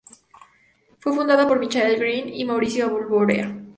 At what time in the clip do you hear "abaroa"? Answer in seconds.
2.87-3.53